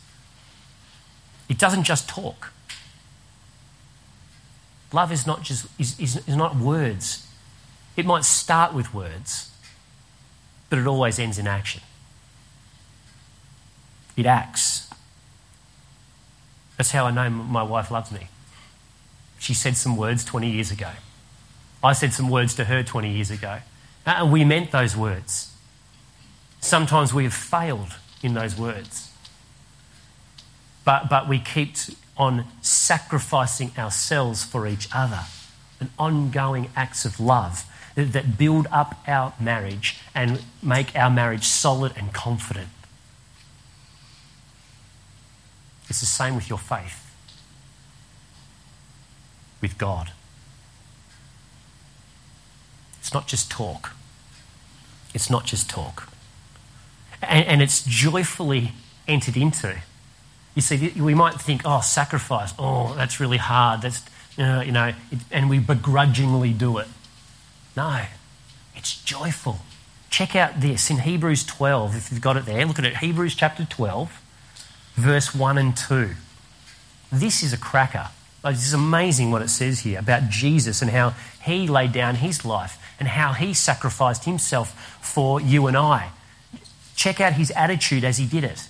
[1.48, 2.52] It doesn't just talk.
[4.92, 7.26] Love is not just is, is, is not words.
[7.96, 9.50] It might start with words,
[10.70, 11.82] but it always ends in action.
[14.16, 14.88] It acts.
[16.76, 18.28] That's how I know my wife loves me.
[19.38, 20.90] She said some words 20 years ago.
[21.82, 23.58] I said some words to her 20 years ago.
[24.06, 25.52] And we meant those words.
[26.60, 29.10] Sometimes we have failed in those words.
[30.84, 31.76] But, but we keep
[32.16, 35.20] on sacrificing ourselves for each other,
[35.78, 37.64] and ongoing acts of love
[37.94, 42.68] that build up our marriage and make our marriage solid and confident.
[45.88, 47.04] It's the same with your faith.
[49.60, 50.12] with God.
[53.08, 53.92] It's not just talk.
[55.14, 56.10] It's not just talk.
[57.22, 58.72] And, and it's joyfully
[59.06, 59.80] entered into.
[60.54, 63.80] You see, we might think, oh, sacrifice, oh, that's really hard.
[63.80, 64.02] That's,
[64.38, 66.86] uh, you know, it, and we begrudgingly do it.
[67.74, 68.04] No,
[68.76, 69.60] it's joyful.
[70.10, 72.66] Check out this in Hebrews 12, if you've got it there.
[72.66, 74.20] Look at it, Hebrews chapter 12,
[74.96, 76.10] verse 1 and 2.
[77.10, 78.08] This is a cracker.
[78.44, 82.44] This is amazing what it says here about Jesus and how he laid down his
[82.44, 86.10] life and how he sacrificed himself for you and I.
[86.96, 88.68] Check out his attitude as he did it.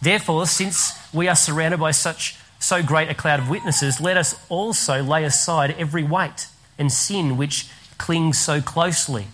[0.00, 4.34] Therefore, since we are surrounded by such so great a cloud of witnesses, let us
[4.48, 6.46] also lay aside every weight
[6.78, 7.68] and sin which
[7.98, 9.26] clings so closely.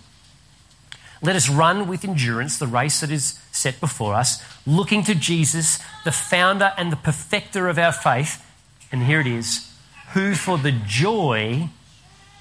[1.21, 5.79] Let us run with endurance the race that is set before us, looking to Jesus,
[6.05, 8.45] the founder and the perfecter of our faith.
[8.91, 9.71] And here it is
[10.13, 11.69] who for the joy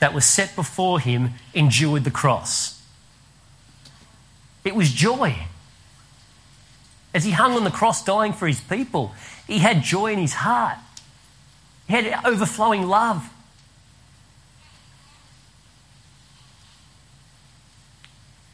[0.04, 2.84] that was set before him endured the cross.
[4.66, 5.34] It was joy.
[7.14, 9.14] As he hung on the cross dying for his people,
[9.48, 10.78] he had joy in his heart.
[11.88, 13.30] He had overflowing love.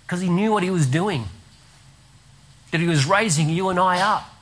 [0.05, 1.25] Because he knew what he was doing.
[2.69, 4.38] That he was raising you and I up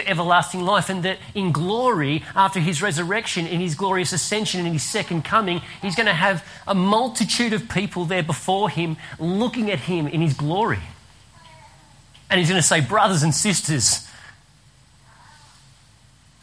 [0.00, 4.72] to everlasting life, and that in glory, after his resurrection, in his glorious ascension, in
[4.72, 9.70] his second coming, he's going to have a multitude of people there before him looking
[9.70, 10.80] at him in his glory.
[12.30, 14.06] And he's going to say, Brothers and sisters,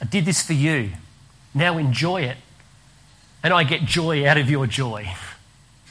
[0.02, 0.91] I did this for you.
[1.54, 2.38] Now enjoy it.
[3.43, 5.13] And I get joy out of your joy.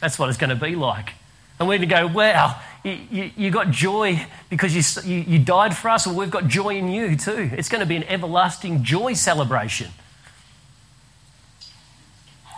[0.00, 1.12] That's what it's going to be like.
[1.58, 5.76] And we're going to go, wow, you, you, got joy because you, you, you died
[5.76, 7.50] for us, well, we've got joy in you too.
[7.52, 9.90] It's going to be an everlasting joy celebration.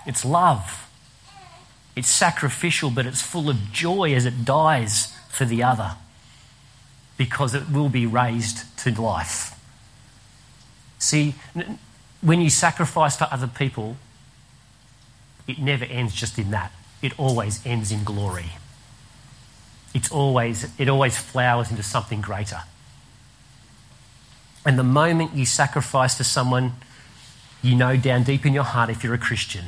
[0.06, 0.88] It's love.
[1.96, 5.96] It's sacrificial, but it's full of joy as it dies for the other
[7.16, 9.58] because it will be raised to life.
[10.98, 11.34] See,
[12.20, 13.96] when you sacrifice for other people,
[15.46, 16.72] it never ends just in that.
[17.00, 18.50] It always ends in glory.
[19.94, 22.60] It's always, it always flowers into something greater.
[24.64, 26.74] And the moment you sacrifice for someone,
[27.62, 29.66] you know down deep in your heart, if you're a Christian,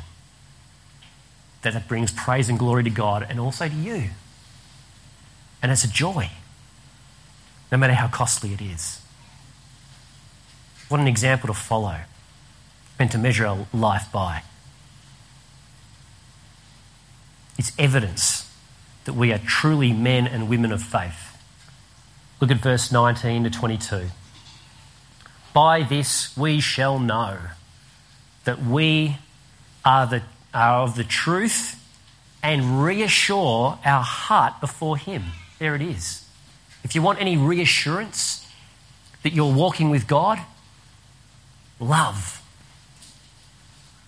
[1.63, 4.09] that it brings praise and glory to God and also to you.
[5.61, 6.29] And it's a joy
[7.71, 9.01] no matter how costly it is.
[10.89, 12.01] What an example to follow
[12.99, 14.43] and to measure a life by.
[17.57, 18.50] It's evidence
[19.05, 21.37] that we are truly men and women of faith.
[22.39, 24.07] Look at verse 19 to 22.
[25.53, 27.37] By this we shall know
[28.45, 29.17] that we
[29.83, 31.77] are, the, are of the truth
[32.41, 35.23] and reassure our heart before Him.
[35.59, 36.27] There it is.
[36.83, 38.47] If you want any reassurance
[39.23, 40.39] that you're walking with God,
[41.79, 42.41] love.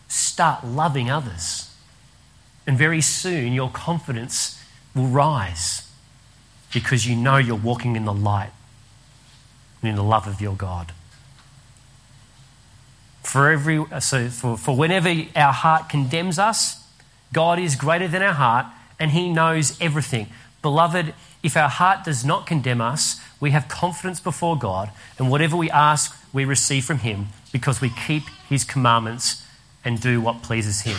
[0.08, 1.70] Start loving others.
[2.66, 4.63] And very soon your confidence
[4.96, 5.90] will rise
[6.74, 8.52] because you know you're walking in the light
[9.82, 10.92] and in the love of your God.
[13.24, 16.84] For, every, so for, for whenever our heart condemns us,
[17.32, 18.68] God is greater than our heart
[19.00, 20.28] and He knows everything.
[20.62, 25.58] Beloved, if our heart does not condemn us, we have confidence before God, and whatever
[25.58, 29.46] we ask, we receive from Him because we keep His commandments
[29.84, 30.98] and do what pleases Him.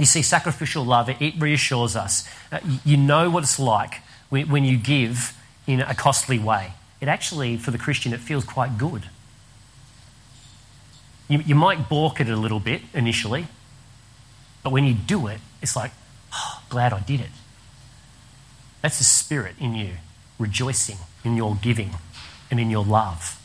[0.00, 2.26] You see, sacrificial love, it reassures us.
[2.50, 3.96] Uh, you know what it's like
[4.30, 5.36] when you give
[5.66, 6.72] in a costly way.
[7.02, 9.04] It actually, for the Christian, it feels quite good.
[11.28, 13.46] You, you might balk at it a little bit initially,
[14.62, 15.92] but when you do it, it's like,
[16.32, 17.30] oh, glad I did it.
[18.80, 19.92] That's the spirit in you,
[20.38, 21.90] rejoicing in your giving
[22.50, 23.38] and in your love.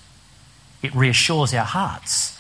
[0.82, 2.35] It reassures our hearts.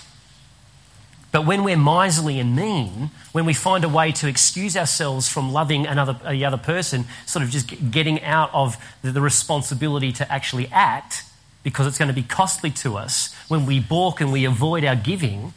[1.36, 5.51] But when we're miserly and mean, when we find a way to excuse ourselves from
[5.51, 10.69] loving another the other person, sort of just getting out of the, responsibility to actually
[10.71, 11.23] act,
[11.61, 14.95] because it's going to be costly to us, when we balk and we avoid our
[14.95, 15.53] giving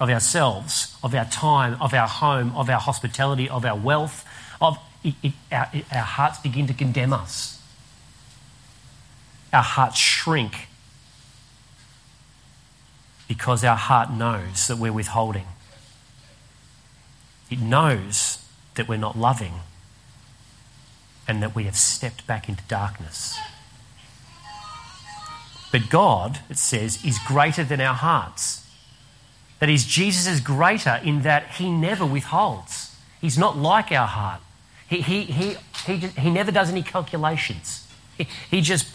[0.00, 4.26] of ourselves, of our time, of our home, of our hospitality, of our wealth,
[4.58, 7.60] of it, it, our, it, our hearts begin to condemn us.
[9.52, 10.66] Our hearts shrink
[13.28, 15.46] because our heart knows that we're withholding.
[17.50, 18.44] It knows
[18.74, 19.54] that we're not loving
[21.26, 23.38] and that we have stepped back into darkness.
[25.72, 28.64] But God, it says, is greater than our hearts.
[29.58, 32.94] That is, Jesus is greater in that he never withholds.
[33.20, 34.40] He's not like our heart.
[34.88, 35.56] He, he, he,
[35.86, 37.88] he, he never does any calculations.
[38.18, 38.86] He, he just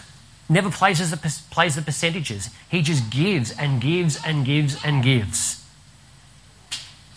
[0.50, 2.50] never plays the, plays the percentages.
[2.70, 5.66] He just gives and gives and gives and gives.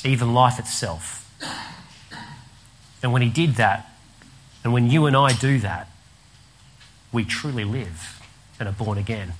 [0.04, 1.18] Even life itself.
[3.02, 3.90] And when he did that,
[4.62, 5.88] and when you and I do that,
[7.10, 8.22] we truly live
[8.60, 9.32] and are born again,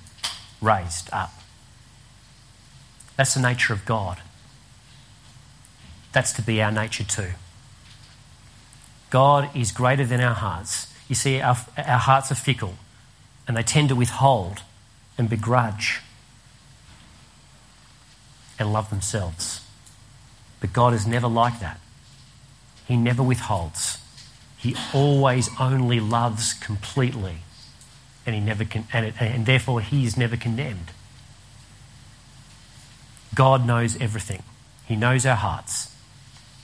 [0.60, 1.32] raised up.
[3.16, 4.20] That's the nature of God.
[6.12, 7.32] That's to be our nature too.
[9.10, 10.92] God is greater than our hearts.
[11.08, 12.74] You see, our, our hearts are fickle
[13.52, 14.62] and they tend to withhold
[15.18, 16.00] and begrudge
[18.58, 19.60] and love themselves.
[20.62, 21.78] But God is never like that.
[22.88, 23.98] He never withholds.
[24.56, 27.40] He always only loves completely,
[28.24, 30.90] and he never can, and, it, and therefore he is never condemned.
[33.34, 34.44] God knows everything.
[34.86, 35.94] He knows our hearts.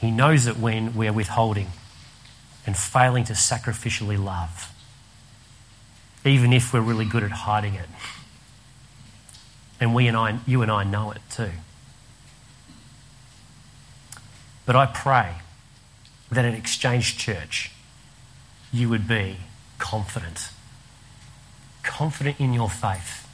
[0.01, 1.66] He knows it when we're withholding
[2.64, 4.72] and failing to sacrificially love,
[6.29, 7.89] even if we're really good at hiding it.
[9.81, 11.51] And we and I, you and I know it too.
[14.66, 15.37] But I pray
[16.31, 17.70] that in Exchange Church,
[18.72, 19.37] you would be
[19.79, 20.51] confident.
[21.83, 23.26] Confident in your faith.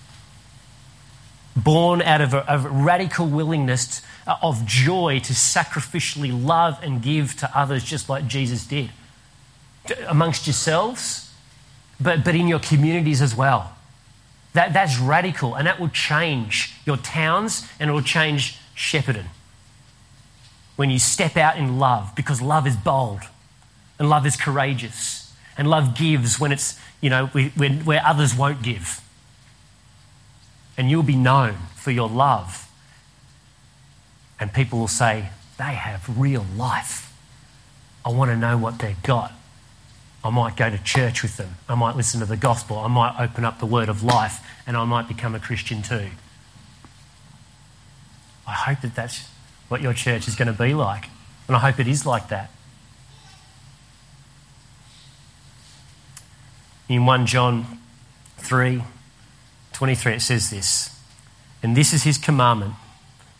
[1.56, 7.36] Born out of a, a radical willingness uh, of joy to sacrificially love and give
[7.38, 8.90] to others, just like Jesus did.
[10.06, 11.23] Amongst yourselves,
[12.00, 13.76] but, but in your communities as well.
[14.54, 19.26] That, that's radical, and that will change your towns and it will change Shepparton.
[20.76, 23.20] When you step out in love, because love is bold
[23.98, 28.62] and love is courageous and love gives when it's, you know, when, where others won't
[28.62, 29.00] give.
[30.76, 32.68] And you'll be known for your love.
[34.40, 37.12] And people will say, they have real life.
[38.04, 39.32] I want to know what they've got.
[40.24, 41.56] I might go to church with them.
[41.68, 42.78] I might listen to the gospel.
[42.78, 46.08] I might open up the word of life and I might become a Christian too.
[48.46, 49.28] I hope that that's
[49.68, 51.06] what your church is going to be like.
[51.46, 52.50] And I hope it is like that.
[56.88, 57.78] In 1 John
[58.38, 58.82] 3
[59.72, 60.96] 23, it says this
[61.62, 62.74] And this is his commandment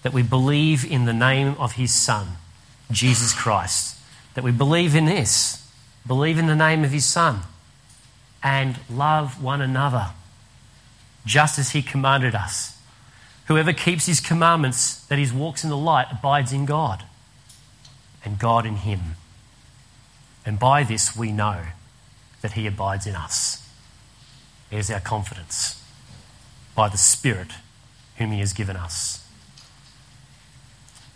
[0.03, 2.37] that we believe in the name of his Son,
[2.91, 3.97] Jesus Christ.
[4.35, 5.64] That we believe in this,
[6.07, 7.41] believe in the name of his Son,
[8.43, 10.11] and love one another,
[11.25, 12.79] just as he commanded us.
[13.47, 17.05] Whoever keeps his commandments, that is, walks in the light, abides in God,
[18.25, 19.17] and God in him.
[20.47, 21.63] And by this we know
[22.43, 23.67] that He abides in us.
[24.71, 25.83] There's our confidence
[26.75, 27.53] by the Spirit
[28.19, 29.27] whom He has given us.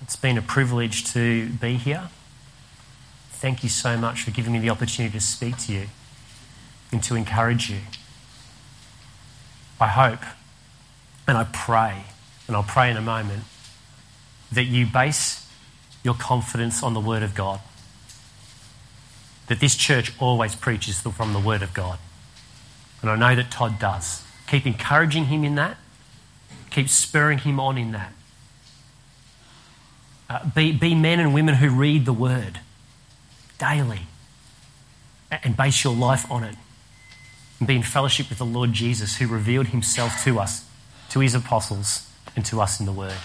[0.01, 2.09] It's been a privilege to be here.
[3.41, 5.86] Thank you so much for giving me the opportunity to speak to you
[6.91, 7.78] and to encourage you.
[9.80, 10.20] I hope
[11.26, 12.05] and I pray,
[12.47, 13.45] and I'll pray in a moment,
[14.51, 15.47] that you base
[16.03, 17.61] your confidence on the Word of God
[19.49, 21.99] that this church always preaches from the Word of God.
[23.03, 24.22] And I know that Todd does.
[24.47, 25.76] Keep encouraging him in that,
[26.70, 28.12] keep spurring him on in that.
[30.30, 32.61] Uh, be, be men and women who read the Word
[33.59, 34.03] daily
[35.31, 36.57] and base your life on it.
[37.59, 40.65] And be in fellowship with the Lord Jesus, who revealed himself to us,
[41.11, 43.17] to his apostles, and to us in the Word.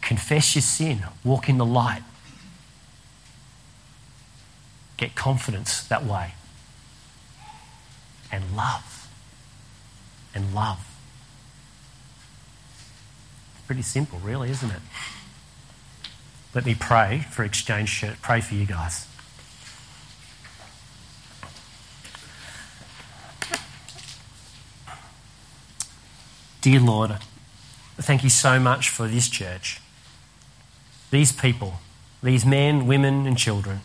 [0.00, 2.02] Confess your sin, walk in the light,
[4.96, 6.34] get confidence that way.
[8.30, 9.08] And love.
[10.34, 10.88] And love.
[13.56, 14.80] It's pretty simple, really, isn't it?
[16.54, 18.20] Let me pray for Exchange Church.
[18.20, 19.06] Pray for you guys.
[26.60, 27.16] Dear Lord,
[27.96, 29.80] thank you so much for this church,
[31.10, 31.80] these people,
[32.22, 33.80] these men, women, and children.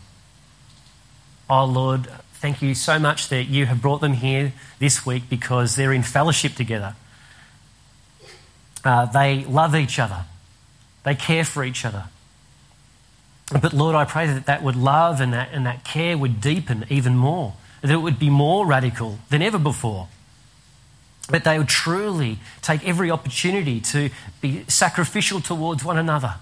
[1.50, 5.74] Oh Lord, thank you so much that you have brought them here this week because
[5.74, 6.94] they're in fellowship together.
[8.84, 10.26] Uh, they love each other,
[11.02, 12.04] they care for each other.
[13.50, 16.84] But Lord, I pray that that would love and that, and that care would deepen
[16.90, 20.08] even more, that it would be more radical than ever before.
[21.28, 26.36] That they would truly take every opportunity to be sacrificial towards one another,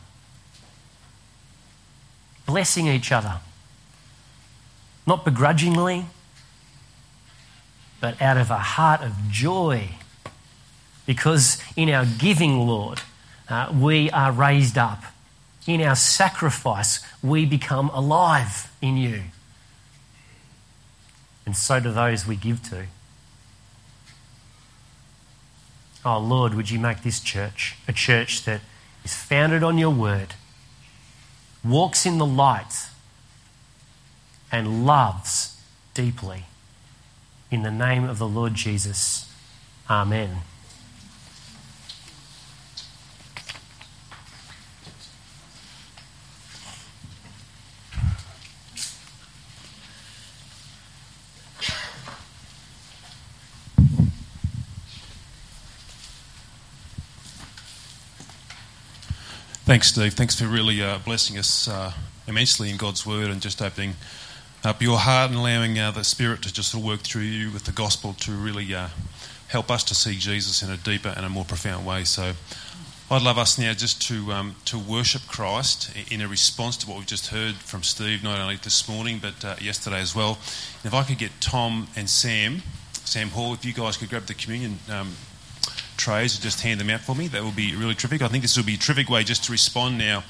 [2.44, 3.38] blessing each other,
[5.07, 6.07] not begrudgingly,
[8.00, 9.90] but out of a heart of joy.
[11.04, 13.00] Because in our giving, Lord,
[13.48, 15.04] uh, we are raised up.
[15.66, 19.22] In our sacrifice, we become alive in you.
[21.44, 22.86] And so do those we give to.
[26.04, 28.60] Oh Lord, would you make this church a church that
[29.04, 30.34] is founded on your word,
[31.64, 32.88] walks in the light,
[34.52, 35.60] and loves
[35.94, 36.44] deeply.
[37.50, 39.32] In the name of the Lord Jesus.
[39.88, 40.38] Amen.
[59.66, 60.14] Thanks, Steve.
[60.14, 61.92] Thanks for really uh, blessing us uh,
[62.28, 63.94] immensely in God's Word and just opening
[64.62, 67.50] up your heart and allowing uh, the Spirit to just sort of work through you
[67.50, 68.86] with the gospel to really uh,
[69.48, 72.04] help us to see Jesus in a deeper and a more profound way.
[72.04, 72.34] So
[73.10, 76.98] I'd love us now just to, um, to worship Christ in a response to what
[76.98, 80.38] we've just heard from Steve, not only this morning but uh, yesterday as well.
[80.84, 82.62] And if I could get Tom and Sam,
[82.92, 85.16] Sam Hall, if you guys could grab the communion um,
[85.97, 87.28] trays just hand them out for me.
[87.28, 88.22] That would be really terrific.
[88.22, 90.24] I think this will be a terrific way just to respond now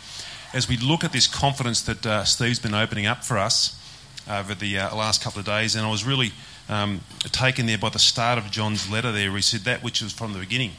[0.55, 3.83] as we look at this confidence that uh, Steve's been opening up for us
[4.31, 5.75] over the uh, last couple of days.
[5.75, 6.33] And I was really
[6.69, 7.01] um,
[7.33, 9.31] taken there by the start of John's letter there.
[9.33, 10.73] He said that which was from the beginning.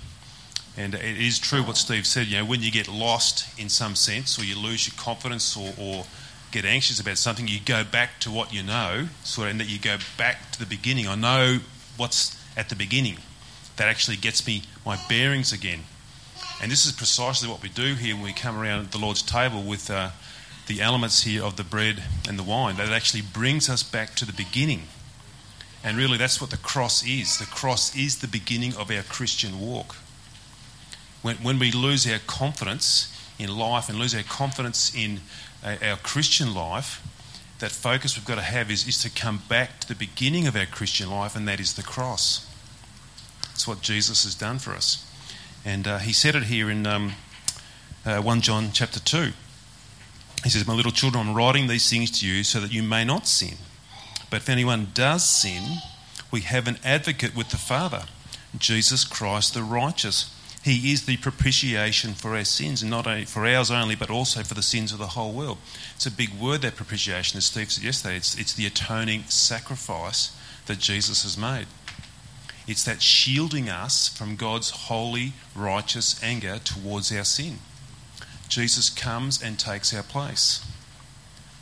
[0.78, 2.28] And it is true what Steve said.
[2.28, 5.74] You know, when you get lost in some sense, or you lose your confidence, or,
[5.80, 6.06] or
[6.52, 9.70] get anxious about something, you go back to what you know, sort of, and that
[9.70, 11.08] you go back to the beginning.
[11.08, 11.60] I know
[11.98, 13.18] what's at the beginning
[13.78, 15.82] that actually gets me my bearings again.
[16.62, 19.62] And this is precisely what we do here when we come around the Lord's table
[19.62, 20.12] with uh,
[20.68, 22.78] the elements here of the bread and the wine.
[22.78, 24.84] That actually brings us back to the beginning.
[25.84, 27.38] And really, that's what the cross is.
[27.38, 29.98] The cross is the beginning of our Christian walk.
[31.22, 35.20] When, when we lose our confidence in life and lose our confidence in
[35.64, 37.06] uh, our Christian life,
[37.60, 40.56] that focus we've got to have is, is to come back to the beginning of
[40.56, 42.48] our Christian life, and that is the cross.
[43.58, 45.04] It's what Jesus has done for us.
[45.66, 47.14] And uh, he said it here in um,
[48.06, 49.32] uh, 1 John chapter 2.
[50.44, 53.04] He says, My little children, I'm writing these things to you so that you may
[53.04, 53.56] not sin.
[54.30, 55.80] But if anyone does sin,
[56.30, 58.04] we have an advocate with the Father,
[58.60, 60.32] Jesus Christ the righteous.
[60.64, 64.44] He is the propitiation for our sins, and not only for ours only, but also
[64.44, 65.58] for the sins of the whole world.
[65.96, 68.18] It's a big word, that propitiation, as Steve said yesterday.
[68.18, 70.38] It's, it's the atoning sacrifice
[70.68, 71.66] that Jesus has made.
[72.68, 77.60] It's that shielding us from God's holy, righteous anger towards our sin.
[78.50, 80.66] Jesus comes and takes our place.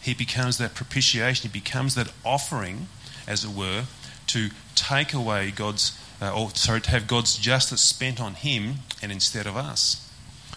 [0.02, 2.88] He becomes that propitiation, he becomes that offering,
[3.28, 3.86] as it were,
[4.28, 9.12] to take away God's, uh, or sorry, to have God's justice spent on him and
[9.12, 10.02] instead of us.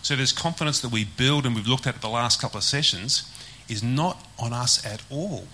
[0.03, 3.31] So there's confidence that we build, and we've looked at the last couple of sessions,
[3.69, 5.47] is not on us at all.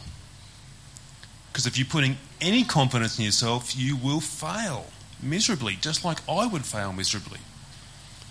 [1.55, 4.87] Because if you're putting any confidence in yourself, you will fail
[5.23, 7.39] miserably, just like I would fail miserably.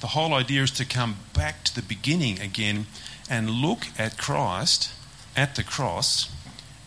[0.02, 2.86] The whole idea is to come back to the beginning again
[3.30, 4.92] and look at Christ
[5.38, 6.36] at the cross,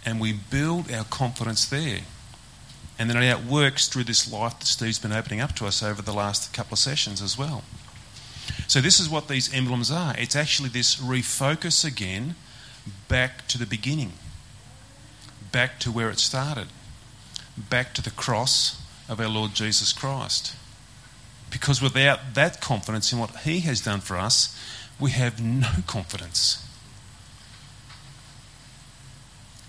[0.04, 2.00] and we build our confidence there.
[2.98, 6.02] And then it works through this life that Steve's been opening up to us over
[6.02, 7.64] the last couple of sessions as well.
[8.66, 12.34] So, this is what these emblems are it's actually this refocus again
[13.08, 14.12] back to the beginning
[15.52, 16.68] back to where it started,
[17.56, 20.54] back to the cross of our Lord Jesus Christ.
[21.50, 24.58] Because without that confidence in what He has done for us,
[24.98, 26.62] we have no confidence.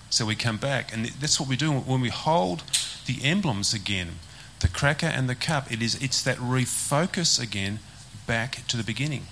[0.10, 2.64] So we come back, and that's what we do when we hold
[3.06, 4.20] the emblems again,
[4.62, 5.72] the cracker and the cup.
[5.72, 7.80] It is it's that refocus again
[8.26, 9.28] back to the beginning,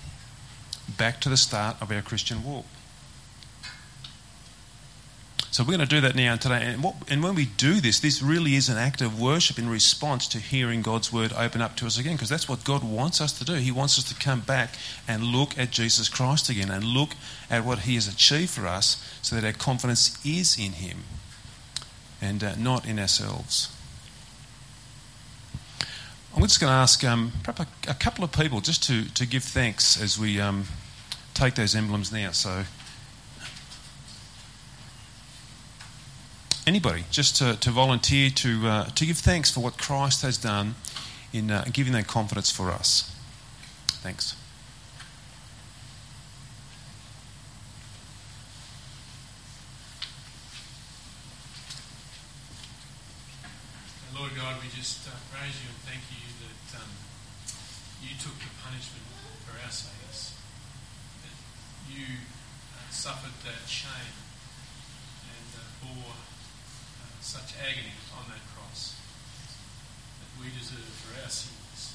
[0.96, 2.66] back to the start of our Christian walk.
[5.56, 6.60] So we're going to do that now and today.
[6.62, 9.70] And, what, and when we do this, this really is an act of worship in
[9.70, 13.22] response to hearing God's word open up to us again, because that's what God wants
[13.22, 13.54] us to do.
[13.54, 14.74] He wants us to come back
[15.08, 17.12] and look at Jesus Christ again and look
[17.48, 21.04] at what He has achieved for us so that our confidence is in Him
[22.20, 23.74] and uh, not in ourselves.
[26.36, 29.24] I'm just going to ask um, perhaps a, a, couple of people just to, to
[29.24, 30.66] give thanks as we um,
[31.32, 32.32] take those emblems now.
[32.32, 32.64] So.
[36.66, 40.74] Anybody, just to, volunteer to, uh, to give thanks for what Christ has done
[41.32, 43.14] in uh, giving that confidence for us.
[44.02, 44.34] Thanks.
[54.18, 56.88] Lord God, we just uh, praise you and thank you that um,
[58.02, 59.04] you took the punishment
[59.44, 60.34] for our sakes.
[61.22, 61.36] That
[61.94, 62.06] you
[62.90, 64.16] suffered that shame
[65.28, 66.25] and uh, bore
[67.36, 71.92] such agony on that cross that we deserve for our sins.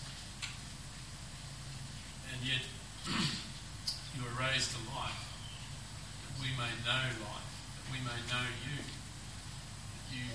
[2.30, 2.62] And yet
[4.14, 8.86] you were raised to life that we may know life, that we may know you.
[8.86, 10.30] That you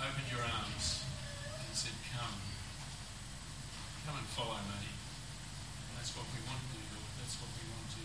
[0.00, 1.04] opened your arms
[1.60, 2.32] and said, Come,
[4.08, 4.88] come and follow me.
[4.88, 7.12] And that's what we want to do, Lord.
[7.20, 8.04] That's what we want to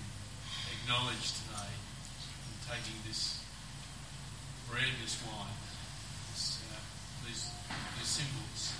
[0.67, 3.40] acknowledge today in taking this
[4.71, 5.51] bread, this wine,
[6.31, 6.79] this, uh,
[7.27, 7.51] these,
[7.99, 8.71] these symbols,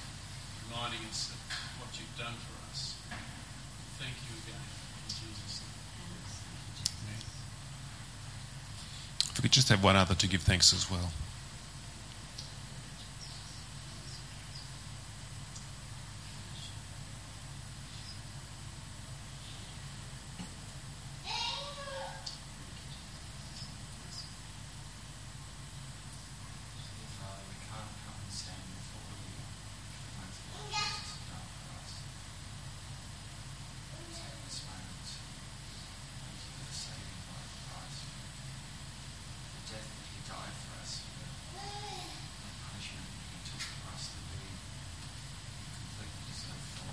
[0.70, 1.40] reminding us of
[1.84, 2.96] what you've done for us.
[4.00, 7.24] Thank you again, in Jesus' name.
[9.32, 11.12] If we could just have one other to give thanks as well.
[27.22, 29.42] Father, we can't come and stand before you
[30.18, 31.92] once more Jesus died for us.
[34.16, 35.06] Take this moment.
[36.22, 38.02] Thank you for the saving life of Christ.
[39.54, 44.04] The death that he died for us, for the punishment that he took for us
[44.12, 44.42] that we
[45.78, 46.90] completely deserve for.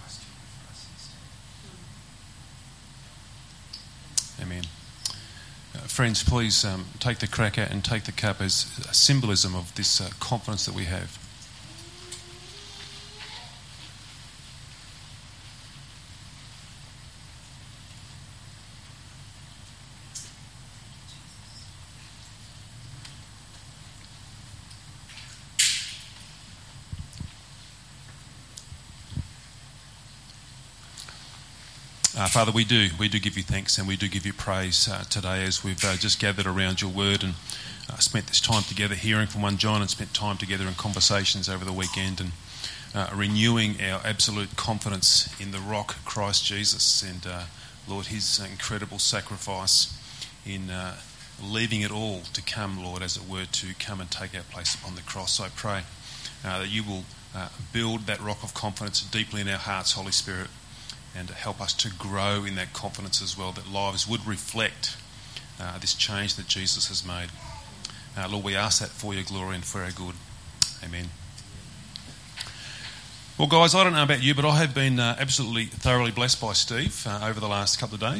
[0.00, 1.28] Christ took it for us instead.
[4.44, 4.64] Amen.
[5.76, 9.74] Uh, friends, please um, take the cracker and take the cup as a symbolism of
[9.76, 11.18] this uh, confidence that we have.
[32.18, 32.90] Uh, Father, we do.
[32.98, 35.82] We do give you thanks and we do give you praise uh, today as we've
[35.82, 37.32] uh, just gathered around your word and
[37.88, 41.48] uh, spent this time together hearing from 1 John and spent time together in conversations
[41.48, 42.32] over the weekend and
[42.94, 47.44] uh, renewing our absolute confidence in the rock, Christ Jesus, and uh,
[47.88, 49.98] Lord, his incredible sacrifice
[50.44, 50.96] in uh,
[51.42, 54.74] leaving it all to come, Lord, as it were, to come and take our place
[54.74, 55.40] upon the cross.
[55.40, 55.84] I pray
[56.42, 57.04] that you will
[57.72, 60.48] build that rock of confidence deeply in our hearts, Holy Spirit
[61.16, 64.96] and help us to grow in that confidence as well, that lives would reflect
[65.60, 67.28] uh, this change that Jesus has made.
[68.16, 70.14] Uh, Lord, we ask that for your glory and for our good.
[70.84, 71.06] Amen.
[73.38, 76.40] Well, guys, I don't know about you, but I have been uh, absolutely thoroughly blessed
[76.40, 78.14] by Steve uh, over the last couple of days.